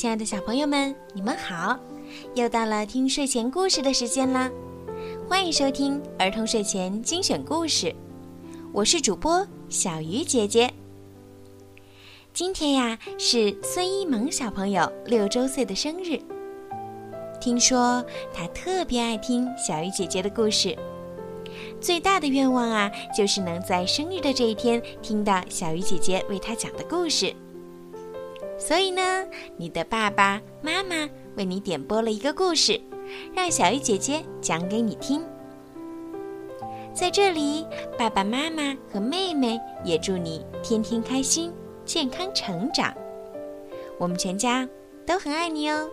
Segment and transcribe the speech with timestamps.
[0.00, 1.78] 亲爱的小朋友们，你们好！
[2.34, 4.50] 又到了听睡前故事的时间啦，
[5.28, 7.94] 欢迎收听儿童睡前精选故事，
[8.72, 10.72] 我是主播小鱼姐姐。
[12.32, 16.18] 今天呀是孙一萌小朋友六周岁的生日，
[17.38, 20.74] 听说他特别爱听小鱼姐姐的故事，
[21.78, 27.36] 最大的愿望啊就是能在生日的这一天听到小鱼姐姐为他讲的故事。
[28.60, 32.78] 所以呢，你的爸爸妈妈为你点播了一个故事，
[33.34, 35.24] 让小鱼姐姐讲给你听。
[36.92, 41.50] 在这里，爸爸妈妈和妹妹也祝你天天开心、
[41.86, 42.94] 健康成长。
[43.98, 44.68] 我们全家
[45.06, 45.88] 都很爱你哦。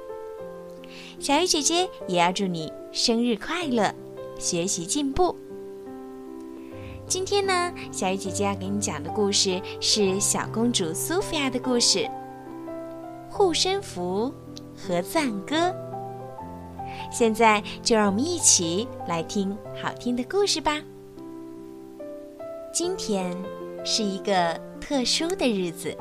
[1.20, 3.94] 小鱼姐姐也要祝你生日快乐，
[4.38, 5.36] 学习进步。
[7.08, 12.06] 今天呢，小鱼姐姐要给你讲的故事是小公主苏菲亚的故事。
[13.38, 14.34] 护身符
[14.76, 15.72] 和赞歌，
[17.12, 20.82] 现在就让我们一起来听好听的故事吧。
[22.74, 23.38] 今天
[23.86, 25.96] 是一个特殊的日子，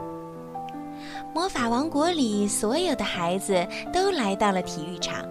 [1.34, 5.22] 魔法王国里所有的孩子都来到了体育场。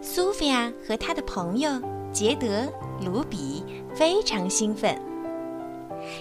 [0.00, 1.72] 苏菲亚和她的朋友
[2.12, 2.72] 杰德、
[3.04, 3.64] 卢比
[3.96, 4.96] 非常兴奋。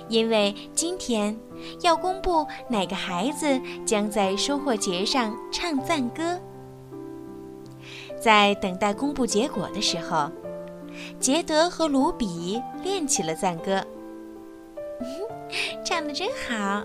[0.07, 1.37] 因为今天
[1.81, 6.39] 要公布哪个孩子将在收获节上唱赞歌。
[8.19, 10.29] 在等待公布结果的时候，
[11.19, 13.83] 杰德和卢比练起了赞歌，
[15.83, 16.83] 唱得真好。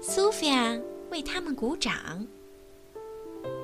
[0.00, 0.78] 苏菲亚
[1.10, 1.92] 为他们鼓掌。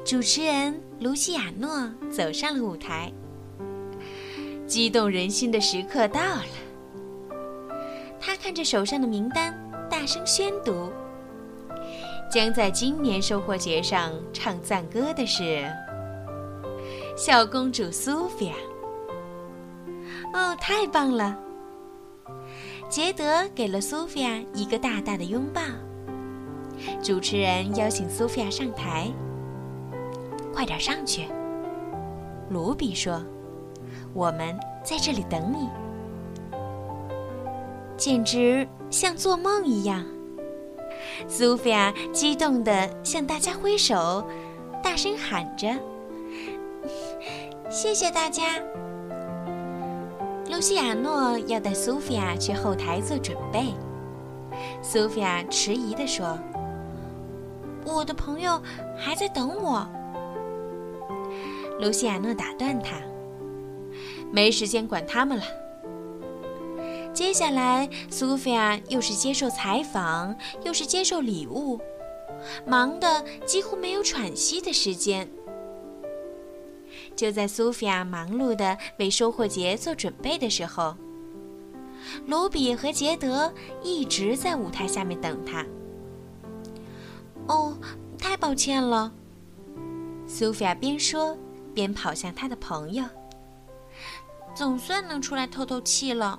[0.05, 3.13] 主持人卢西亚诺走上了舞台。
[4.67, 6.45] 激动人心的时刻到了。
[8.47, 9.53] 看着手上的名单，
[9.91, 10.89] 大声宣读
[12.33, 15.69] ：“将在今年收获节上唱赞歌的是
[17.17, 18.55] 小公主苏菲亚。”
[20.33, 21.37] 哦，太棒了！
[22.89, 25.61] 杰德给了苏菲亚一个大大的拥抱。
[27.03, 29.11] 主持人邀请苏菲亚上台
[30.55, 31.27] ：“快点上去。”
[32.49, 33.21] 卢比说
[34.15, 35.69] ：“我们在这里等你。”
[37.97, 40.05] 简直像做梦一样，
[41.29, 44.25] 苏菲亚激动地向大家挥手，
[44.83, 45.69] 大声喊着
[47.71, 48.43] ：“谢谢大家！”
[50.51, 53.75] 露西亚诺要带苏菲亚去后台做准备。
[54.81, 56.39] 苏菲亚迟疑地说
[57.85, 58.63] ：“我的朋友
[58.97, 59.87] 还在等我。”
[61.81, 62.97] 露西亚诺打断他
[64.31, 65.45] ：“没时间管他们了。”
[67.17, 71.81] 接下来，苏菲亚又是接受采访，又是接受礼物，
[72.67, 75.27] 忙得几乎没有喘息的时间。
[77.17, 80.95] 就在苏菲亚忙碌的为收获节做准备的时候，
[82.27, 83.51] 卢比和杰德
[83.83, 85.65] 一直在舞台下面等他。
[87.47, 87.75] 哦，
[88.19, 89.11] 太抱歉了，
[90.27, 91.35] 苏菲亚边说
[91.73, 93.07] 边跑向她的朋友。
[94.55, 96.39] 总算能出来透透气了。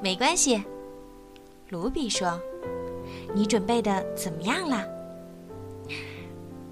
[0.00, 0.62] 没关系，
[1.68, 2.40] 卢比说
[3.34, 4.86] ：“你准备的怎么样了？”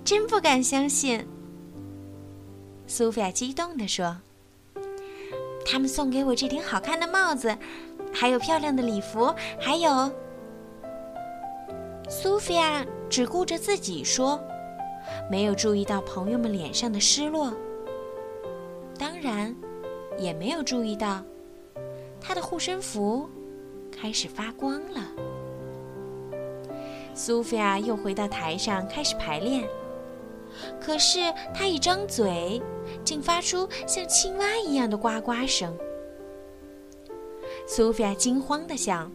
[0.04, 1.24] 真不敢相信，
[2.86, 4.16] 苏菲亚激动地说
[5.64, 7.56] ：“他们送给我这顶好看的帽子，
[8.12, 10.10] 还有漂亮的礼服，还有……”
[12.10, 14.40] 苏菲亚只顾着自己说，
[15.30, 17.52] 没有注意到朋友们脸上的失落，
[18.98, 19.54] 当然，
[20.18, 21.22] 也没有注意到。
[22.20, 23.28] 他的护身符
[23.90, 25.00] 开始发光了。
[27.14, 29.68] 苏菲亚又回到台上开始排练，
[30.80, 31.20] 可是
[31.52, 32.62] 她一张嘴，
[33.04, 35.76] 竟发出像青蛙一样的呱呱声。
[37.66, 39.10] 苏菲亚惊慌地想：“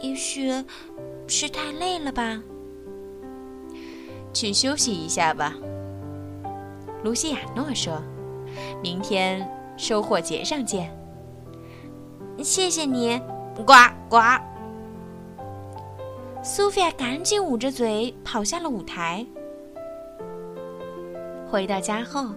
[0.00, 0.50] 也许
[1.26, 2.42] 是太累了吧？
[4.32, 5.54] 去休息一下吧。”
[7.02, 8.02] 卢西亚诺说
[8.82, 10.94] ：“明天收获节上见。”
[12.42, 13.20] 谢谢你，
[13.56, 13.72] 呱
[14.08, 14.18] 呱！
[16.42, 19.24] 苏菲亚赶紧捂着嘴跑下了舞台。
[21.48, 22.28] 回到家后，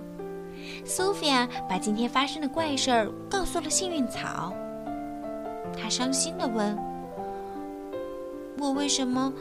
[0.85, 4.53] 苏菲亚把今天发生的怪事儿告诉了幸运草。
[5.77, 6.77] 她伤心地问
[8.59, 9.33] ：“我为什么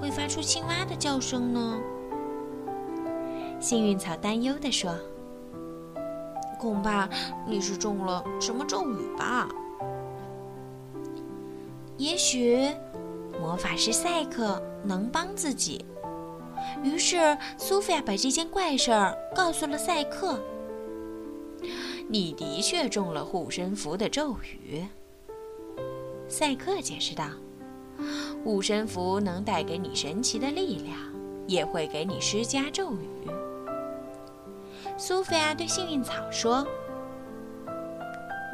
[0.00, 1.76] 会发出青蛙的叫声呢？”
[3.58, 4.94] 幸运草担忧地说
[6.60, 7.08] ：“恐怕
[7.46, 9.48] 你是中了什么咒语吧。”
[11.96, 12.68] 也许，
[13.40, 15.84] 魔法师赛克能帮自己。
[16.82, 20.40] 于是，苏菲亚把这件怪事儿告诉了赛克。
[22.08, 24.84] 你的确中了护身符的咒语，
[26.28, 27.26] 赛克解释道。
[28.42, 30.98] 护身符能带给你神奇的力量，
[31.46, 33.08] 也会给你施加咒语。
[34.98, 36.66] 苏菲亚对幸运草说：“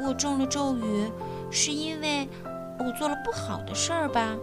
[0.05, 1.11] 我中了咒语，
[1.49, 2.27] 是因为
[2.81, 4.35] 我做了不好的事儿吧？”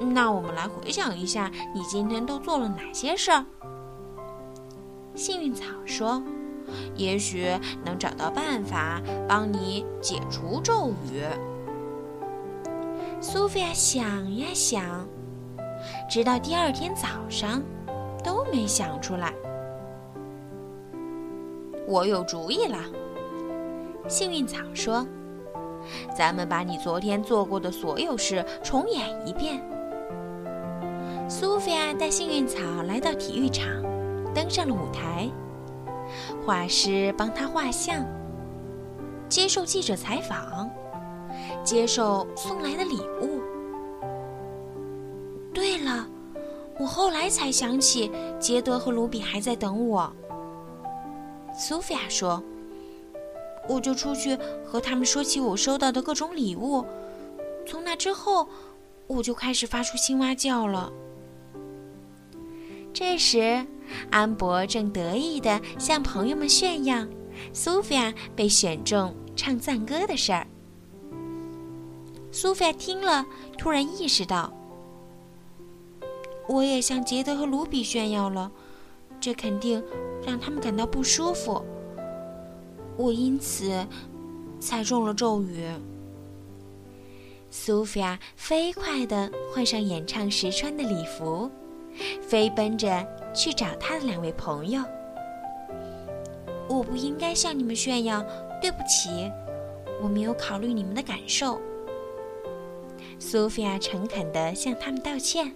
[0.00, 3.44] 那我们来回想一下，你今天都做了哪些事儿？
[5.14, 6.22] 幸运草说
[6.96, 7.46] ：“也许
[7.84, 11.22] 能找到办法帮你解除咒语。”
[13.20, 15.06] 苏菲亚想呀想，
[16.10, 17.62] 直到第二天早上，
[18.24, 19.32] 都没想出来。
[21.86, 22.78] 我有主意了，
[24.08, 25.06] 幸运草说
[26.16, 29.62] ：“咱们把你昨天做过的所有事重演一遍。”
[31.28, 33.66] 苏菲亚带幸运草来到体育场，
[34.34, 35.30] 登上了舞台。
[36.44, 38.04] 画师帮她画像，
[39.28, 40.68] 接受记者采访，
[41.64, 43.40] 接受送来的礼物。
[45.54, 46.06] 对了，
[46.78, 50.12] 我后来才想起，杰德和卢比还在等我。
[51.54, 52.42] 苏菲亚说
[53.68, 56.84] ：“我就出去和他们说起我收到的各种礼物。
[57.66, 58.48] 从那之后，
[59.06, 60.92] 我就开始发出青蛙叫了。”
[62.92, 63.66] 这时，
[64.10, 67.06] 安博正得意地向朋友们炫耀
[67.52, 70.46] 苏菲亚被选中唱赞歌的事儿。
[72.30, 73.24] 苏菲亚听了，
[73.56, 74.52] 突然意识到，
[76.48, 78.50] 我也向杰德和卢比炫耀了，
[79.20, 79.82] 这肯定
[80.26, 81.64] 让他们感到不舒服。
[82.96, 83.86] 我因此
[84.60, 85.66] 才中了咒语。
[87.50, 91.50] 苏菲亚飞快地换上演唱时穿的礼服。
[92.22, 94.82] 飞奔着去找他的两位朋友。
[96.66, 98.24] 我不应该向你们炫耀，
[98.62, 99.30] 对不起，
[100.02, 101.60] 我没有考虑你们的感受。
[103.18, 105.54] 苏菲亚诚恳地向他们道歉。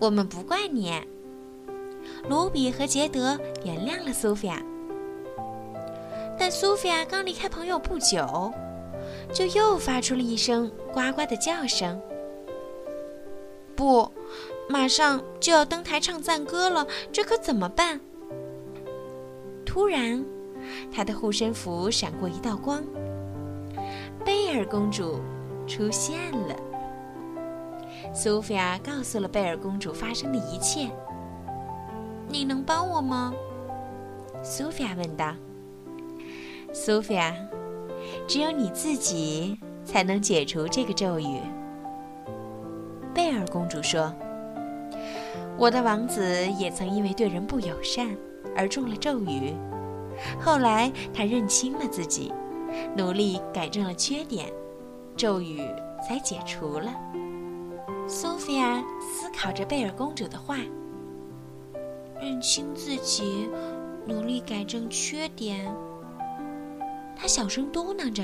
[0.00, 1.00] 我们不怪你。
[2.28, 4.60] 卢比和杰德原谅了苏菲亚，
[6.50, 8.52] 苏菲亚刚离开朋友不久，
[9.32, 12.00] 就又发出了一声呱呱的叫声。
[13.74, 14.10] 不。
[14.70, 17.98] 马上就要登台唱赞歌了，这可怎么办？
[19.64, 20.22] 突然，
[20.92, 22.84] 她的护身符闪过一道光，
[24.26, 25.20] 贝尔公主
[25.66, 26.54] 出现了。
[28.12, 30.90] 苏菲亚告诉了贝尔公主发生的一切。
[32.28, 33.32] 你能帮我吗？
[34.42, 35.34] 苏菲亚问道。
[36.72, 37.34] 苏菲亚，
[38.26, 41.40] 只有你自己才能解除这个咒语。
[43.14, 44.12] 贝尔公主说。
[45.56, 48.16] 我的王子也曾因为对人不友善
[48.56, 49.52] 而中了咒语，
[50.40, 52.32] 后来他认清了自己，
[52.96, 54.52] 努力改正了缺点，
[55.16, 55.60] 咒语
[56.06, 56.94] 才解除了。
[58.06, 60.58] 苏菲亚思考着贝尔公主的话
[62.22, 63.50] ：“认清自己，
[64.06, 65.68] 努力改正缺点。”
[67.18, 68.22] 她小声嘟囔着：“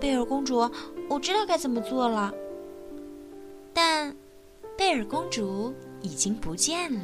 [0.00, 0.68] 贝尔公主，
[1.08, 2.34] 我知道该怎么做了，
[3.72, 4.14] 但……”
[4.76, 7.00] 贝尔公主已经不见了。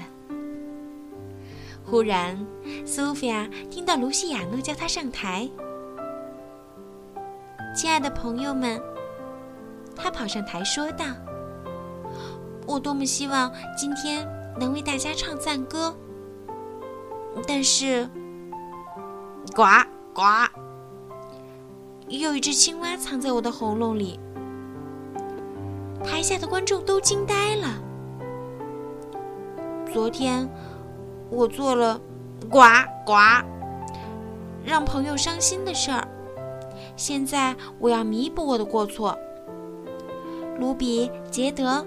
[1.85, 2.35] 忽然，
[2.87, 5.47] 苏菲亚听到卢西亚诺叫她上台。
[7.75, 8.81] 亲爱的朋友们，
[9.95, 11.05] 她跑上台说道
[12.67, 14.27] ：“我多么希望今天
[14.59, 15.95] 能为大家唱赞歌，
[17.47, 18.09] 但是，
[19.57, 19.63] 呱
[20.13, 20.21] 呱，
[22.09, 24.21] 有一只青蛙藏在我的喉咙里。”
[26.05, 27.69] 台下的观众都惊呆了。
[29.91, 30.47] 昨天，
[31.31, 31.99] 我做了
[32.53, 32.61] “呱
[33.07, 33.15] 呱”
[34.63, 36.07] 让朋友伤心的事儿。
[36.95, 39.19] 现在我要弥补我的过错。
[40.61, 41.83] 卢比、杰德，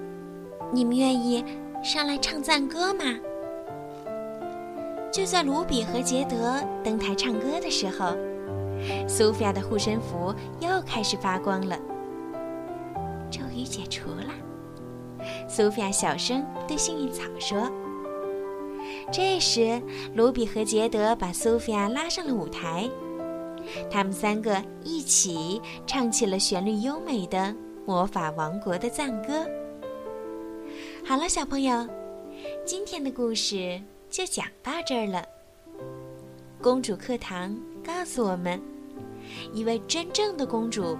[0.71, 1.45] 你们愿意
[1.83, 3.03] 上来唱赞歌吗？
[5.11, 8.15] 就在卢比和杰德登台唱歌的时候，
[9.07, 11.77] 苏菲亚的护身符又开始发光了。
[13.31, 14.33] 咒语解除了，
[15.47, 17.69] 苏菲亚小声对幸运草说。
[19.11, 19.81] 这时，
[20.15, 22.89] 卢比和杰德把苏菲亚拉上了舞台，
[23.89, 27.53] 他们三个一起唱起了旋律优美的
[27.85, 29.45] 魔法王国的赞歌。
[31.03, 31.87] 好了，小朋友，
[32.65, 35.23] 今天的故事就讲到这儿了。
[36.61, 38.61] 公主课堂告诉我们，
[39.53, 40.97] 一位真正的公主。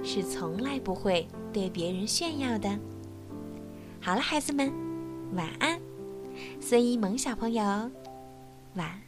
[0.00, 2.70] 是从来不会对别人炫耀的。
[4.00, 4.72] 好了，孩子们，
[5.34, 5.78] 晚安。
[6.60, 7.62] 孙一萌小朋友，
[8.74, 9.07] 晚。